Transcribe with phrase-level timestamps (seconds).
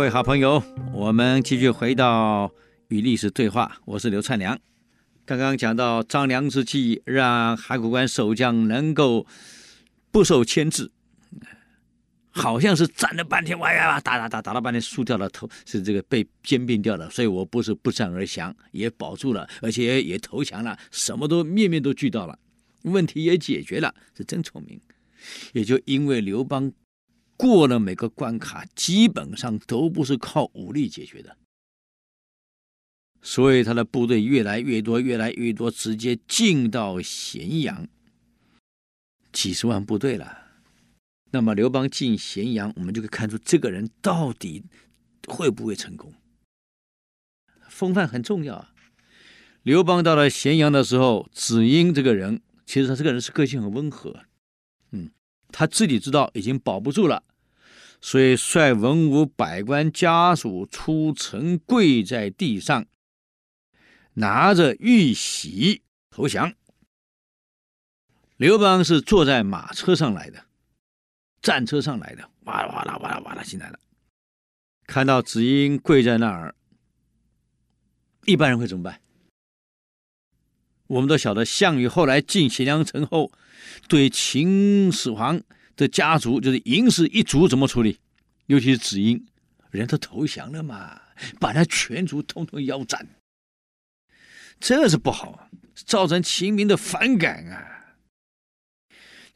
[0.00, 0.62] 各位好朋友，
[0.94, 2.50] 我们继续回到
[2.88, 3.82] 与历史对话。
[3.84, 4.58] 我是刘灿良。
[5.26, 9.26] 刚刚讲到张良之计，让函谷关守将能够
[10.10, 10.90] 不受牵制，
[12.30, 17.10] 好像是战了半天，哇呀，打打打打了半天，输掉了头，是这个被兼并掉了。
[17.10, 22.38] 所以我不是不战而降，也保住了，而且也投降了，什么都面面都俱到了，
[22.84, 24.80] 问题也解决了，是真聪明。
[25.52, 26.72] 也就因为刘邦。
[27.40, 31.38] 过了每个关卡，基本上都不是靠武力解决的，
[33.22, 37.88] 所以他的部队越来越多，越来越多，直接进到咸阳，
[39.32, 40.36] 几十万部队了。
[41.30, 44.62] 那么刘邦进咸阳，我们就可以看出这个人到底
[45.26, 46.12] 会不会成功。
[47.70, 48.74] 风范很重要啊。
[49.62, 54.24] 刘邦到了咸阳的时候，子婴这个人，其实他这个人是个性很温和，
[54.90, 55.10] 嗯，
[55.48, 57.24] 他自己知道已经保不住了。
[58.00, 62.86] 所以率文武百官家属出城，跪在地上，
[64.14, 66.54] 拿着玉玺投降。
[68.36, 70.46] 刘邦是坐在马车上来的，
[71.42, 73.78] 战车上来的，哇啦哇啦哇啦哇啦进来了。
[74.86, 76.54] 看到子婴跪在那儿，
[78.24, 79.00] 一般人会怎么办？
[80.86, 83.30] 我们都晓得，项羽后来进咸阳城后，
[83.88, 85.42] 对秦始皇。
[85.80, 87.98] 这家族就是嬴氏一族怎么处理？
[88.48, 89.26] 尤其是子婴，
[89.70, 91.00] 人都投降了嘛，
[91.38, 93.08] 把他全族统统腰斩，
[94.60, 97.96] 这是不好，造成秦民的反感啊。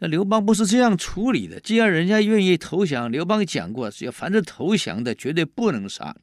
[0.00, 6.14] 那刘邦不是这样处理的，既然人家愿意投降，刘邦讲过，只要凡是投降的，绝对不能杀，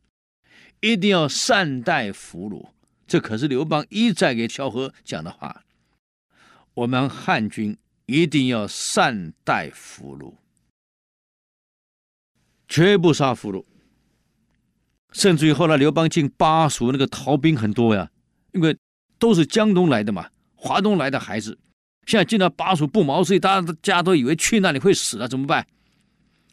[0.81, 2.69] 一定要善待俘虏。
[3.07, 5.63] 这可是刘邦一再给萧何讲的话。
[6.75, 7.75] 我们汉军。
[8.11, 10.33] 一定要善待俘虏，
[12.67, 13.63] 绝不杀俘虏。
[15.13, 18.11] 甚至于后来刘邦进巴蜀，那个逃兵很多呀，
[18.51, 18.77] 因为
[19.17, 21.57] 都是江东来的嘛，华东来的孩子，
[22.05, 25.65] 现在进到巴蜀不毛遂，大家都以为去那里会死了，怎么办？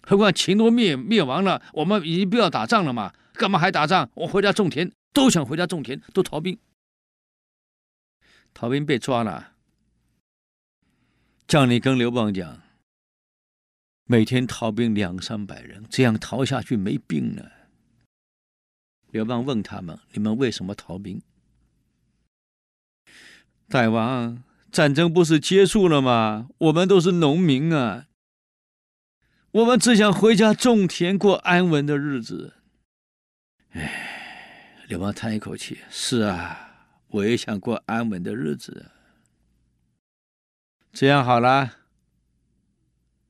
[0.02, 4.08] 何况秦都灭灭亡了，我们已经不要打仗了嘛，干嘛还打仗？
[4.14, 6.56] 我回家种田，都想回家种田，都逃兵，
[8.54, 9.54] 逃兵被抓了。
[11.48, 12.60] 将领跟刘邦讲
[14.04, 17.50] ：“每天逃兵两三百人，这样逃下去没兵了。”
[19.10, 21.22] 刘邦问他们：“你们为什么逃兵？”
[23.66, 26.50] 大王，战争不是结束了吗？
[26.58, 28.08] 我们都是农民啊，
[29.52, 32.56] 我们只想回家种田，过安稳的日子。
[33.70, 38.90] 哎，刘邦叹一口气：“是啊，我也想过安稳的日子。”
[41.00, 41.76] 这样好了，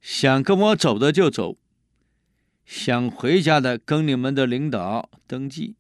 [0.01, 1.59] 想跟我走的就走，
[2.65, 5.77] 想回家的跟你们的领导登记，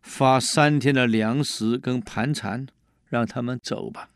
[0.00, 2.68] 发三天的粮食跟盘缠，
[3.06, 4.10] 让他们走吧。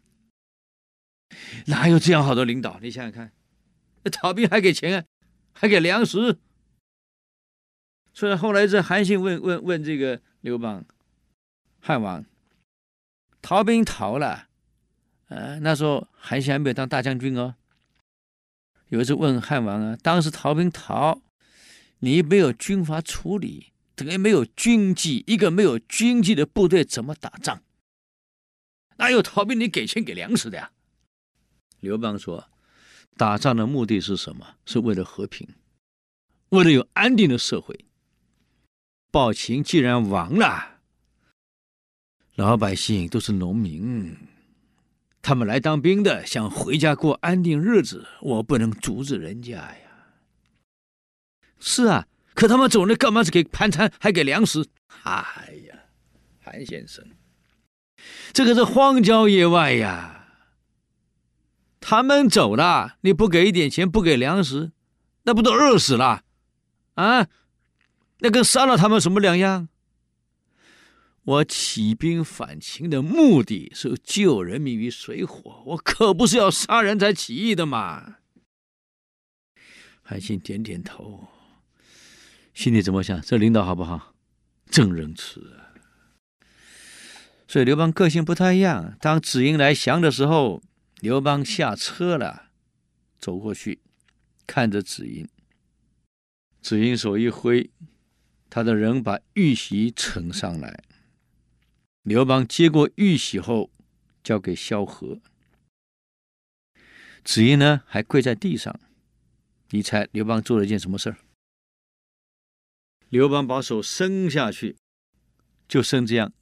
[1.67, 2.79] 哪有这样好的领导？
[2.81, 3.33] 你想想看，
[4.13, 5.05] 逃兵还给钱，
[5.53, 6.39] 还给粮食。
[8.15, 10.85] 所以后来这韩信问问问这个刘邦，
[11.81, 12.25] 汉王，
[13.41, 14.51] 逃兵逃了。
[15.33, 17.55] 呃，那时候韩信还没有当大将军哦。
[18.89, 21.23] 有一次问汉王啊，当时逃兵逃，
[22.01, 27.63] 你没有军法处理，等于没有军纪，一个没有军纪的部队怎么打仗？
[28.99, 30.71] 哪有逃兵你给钱给粮食的呀？
[31.81, 32.51] 刘邦说，
[33.17, 34.57] 打仗的目的是什么？
[34.67, 35.49] 是为了和平，
[36.51, 37.87] 为了有安定的社会。
[39.11, 40.81] 暴秦既然亡了，
[42.35, 44.15] 老百姓都是农民。
[45.23, 49.77] 他们来当兵的，想回家过安定日子，我不能阻止人家呀。
[51.61, 53.23] 是啊，可他们走了干嘛？
[53.23, 54.67] 是给盘缠，还给粮食？
[55.05, 55.77] 哎呀，
[56.43, 57.05] 韩先生，
[58.33, 60.27] 这个是荒郊野外呀。
[61.81, 64.73] 他们走了，你不给一点钱，不给粮食，
[65.23, 66.23] 那不都饿死了？
[66.95, 67.29] 啊，
[68.19, 69.69] 那跟杀了他们什么两样？
[71.25, 78.17] 我起兵反秦的目的是救人民于水火，我可不是要杀人才起义的嘛。
[80.03, 81.29] 韩信点点头，
[82.53, 83.21] 心里怎么想？
[83.21, 84.15] 这领导好不好？
[84.69, 85.61] 正仁慈！
[87.47, 88.97] 所以刘邦个性不太一样。
[89.01, 90.61] 当子婴来降的时候，
[91.01, 92.49] 刘邦下车了，
[93.21, 93.81] 走过去，
[94.47, 95.29] 看着子婴，
[96.61, 97.71] 子婴手一挥，
[98.51, 100.83] 他的人把玉玺呈上来。
[102.03, 103.71] 刘邦接过玉玺后，
[104.25, 105.21] 交给萧何。
[107.25, 108.81] 子婴呢，还跪在地上。
[109.71, 111.17] 你猜刘邦做了一件什么事儿？
[113.09, 114.77] 刘邦把手伸下去，
[115.69, 116.33] 就伸这样，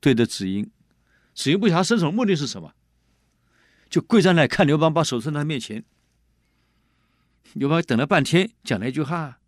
[0.00, 0.70] 对着子婴。
[1.34, 2.74] 子婴不晓得他伸手目的是什么，
[3.88, 5.82] 就跪在那看刘邦把手伸到他面前。
[7.54, 9.40] 刘邦等了半天，讲了一句话：“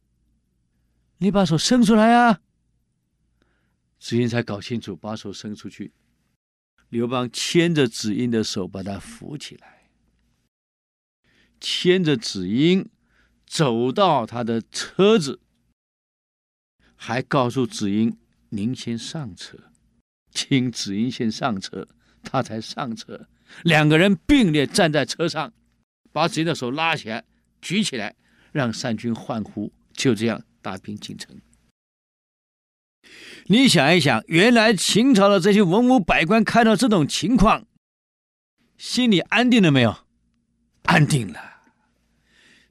[1.18, 2.40] 你把手伸出来啊！”
[3.98, 5.92] 子婴才搞清楚，把手伸出去。
[6.88, 9.90] 刘邦牵着子婴的手，把他扶起来，
[11.60, 12.88] 牵着子婴
[13.46, 15.40] 走到他的车子。
[17.00, 18.16] 还告诉子婴
[18.50, 19.56] ：“您先上车，
[20.32, 21.86] 请子婴先上车，
[22.22, 23.28] 他才上车。
[23.62, 25.52] 两个人并列站在车上，
[26.10, 27.24] 把子婴的手拉起来，
[27.60, 28.16] 举起来，
[28.50, 29.72] 让三军欢呼。
[29.92, 31.40] 就这样，大兵进城。
[33.46, 37.66] 你想一想，原来秦朝的这些文武百官看到这种情况，
[38.76, 39.96] 心里安定了没有？
[40.84, 41.40] 安定了。”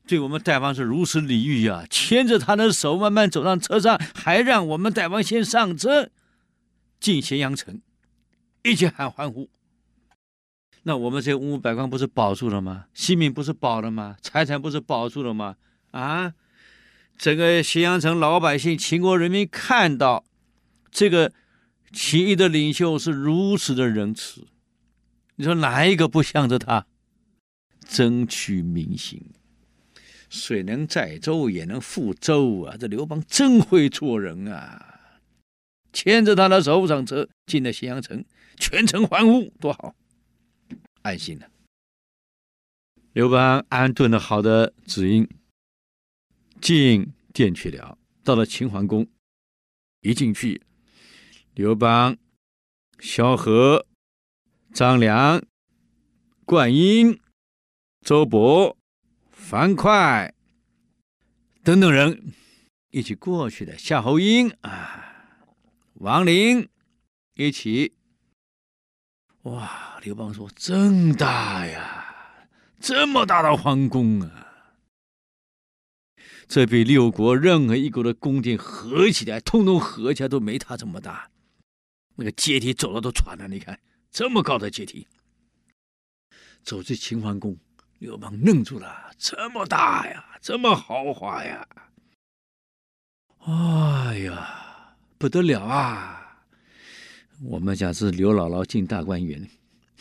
[0.07, 6.09] 对我们代王是如此礼遇呀，牵着他的手慢慢走上车上，还让我们代王先上车
[6.99, 7.81] 进咸阳城，
[8.63, 9.49] 一起喊欢呼。
[10.83, 12.85] 那我们这些文武百官不是保住了吗？
[12.93, 14.15] 性命不是保了吗？
[14.21, 15.57] 财产不是保住了吗？
[15.91, 16.33] 啊！
[17.17, 20.23] 整个咸阳城老百姓、秦国人民看到
[20.97, 21.31] 这个
[21.93, 24.47] 起义的领袖是如此的仁慈，
[25.35, 26.87] 你说哪一个不向着他
[27.87, 29.21] 争取民心？
[30.27, 32.75] 水能载舟，也能覆舟啊！
[32.75, 35.19] 这刘邦真会做人啊！
[35.93, 38.25] 牵着他的手上车，进了咸阳城，
[38.57, 39.93] 全城欢呼，多好，
[41.03, 41.47] 安心了。
[43.13, 45.29] 刘邦安顿了好的子婴，
[46.59, 47.99] 进殿去了。
[48.23, 49.07] 到了秦桓公，
[50.01, 50.59] 一进去，
[51.57, 52.15] 刘邦、
[52.99, 53.87] 萧何、
[54.75, 55.43] 张良、
[56.45, 57.19] 灌婴、
[58.01, 58.75] 周勃。
[59.31, 60.31] 樊哙
[61.63, 62.31] 等等人
[62.91, 65.47] 一起过去的，夏侯婴啊，
[65.95, 66.69] 王陵
[67.33, 67.95] 一起。
[69.43, 69.99] 哇！
[70.03, 72.47] 刘邦说：“真大呀，
[72.79, 74.75] 这么大的皇宫啊！
[76.47, 81.31] 这比六国任何一国的宫殿合起来，通通合起来都没他这么大。
[82.17, 83.79] 那个阶梯走了都喘了，你看
[84.11, 85.07] 这么高的阶梯，
[86.63, 87.57] 走进秦桓宫。”
[87.99, 91.67] 刘邦愣住了，这么大呀，这么豪华呀！
[93.39, 96.43] 哎呀，不得了啊！
[97.41, 99.49] 我们讲是刘姥姥进大观园，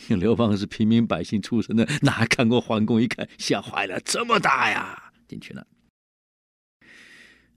[0.09, 3.01] 刘邦是平民百姓出身的，哪看过皇宫？
[3.01, 5.11] 一看吓坏了，这么大呀！
[5.27, 5.65] 进去了。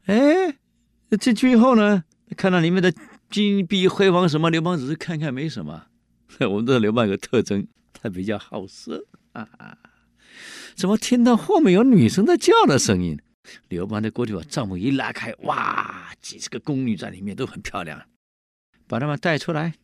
[0.06, 0.56] 哎，
[1.18, 2.02] 进去以后呢，
[2.34, 2.90] 看到里面的
[3.30, 5.86] 金碧辉煌什么，刘邦只是看看，没什么。
[6.40, 9.78] 我们知道刘邦有个特征，他比较好色啊。
[10.74, 13.18] 怎么听到后面有女生在叫的声音？
[13.68, 18.02] 刘邦的过去把帐幕一拉开，哇，几十个宫女在里面都很漂亮，
[18.86, 19.74] 把他们带出来，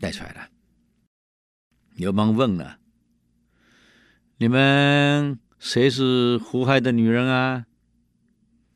[0.00, 0.48] 带出来了。
[1.96, 2.78] 刘邦问了
[4.38, 7.66] ：“你们谁是胡亥的女人啊？”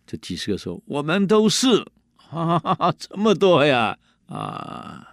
[0.06, 1.86] 这几十个说：“我们都是。”
[2.32, 3.98] 哈哈，这么多呀！
[4.26, 5.06] 啊，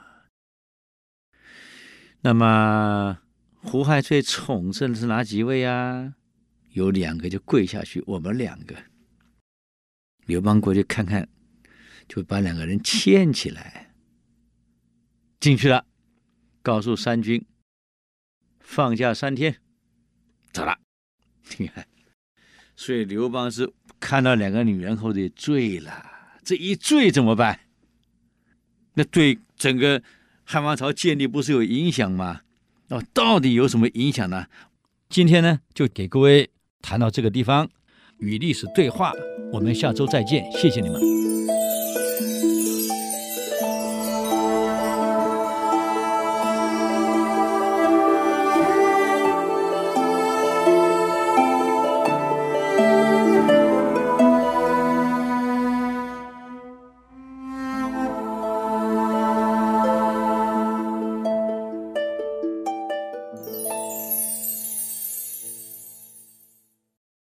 [2.22, 3.20] 那么
[3.62, 6.16] 胡亥最宠幸的是哪几位呀？
[6.72, 8.74] 有两个就跪下去，我们两个。
[10.28, 11.28] 刘邦过去看看，
[12.08, 13.94] 就把两个人牵起来
[15.42, 15.86] 进去了，
[16.62, 17.46] 告诉三军
[18.62, 19.60] 放假三天，
[20.54, 20.80] 走了。
[21.58, 21.86] 你看，
[22.78, 27.60] 所以刘邦是看到两个女人后就醉了，这一醉怎么办？
[28.94, 30.02] 那对整个
[30.44, 32.42] 汉王朝建立不是有影响吗？
[32.90, 34.48] 哦，到底有什么影响呢？
[35.10, 36.50] 今天呢，就给各位。
[36.82, 37.70] 谈到这个地方，
[38.20, 39.12] 与历史对话，
[39.52, 41.19] 我们下周再见，谢谢你们。